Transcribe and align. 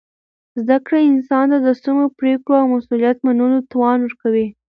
زده 0.61 0.77
کړه 0.85 0.99
انسان 1.09 1.45
ته 1.51 1.57
د 1.65 1.69
سمو 1.81 2.05
پرېکړو 2.19 2.55
او 2.61 2.67
مسؤلیت 2.75 3.17
منلو 3.25 3.57
توان 3.71 3.97
ورکوي. 4.01 4.47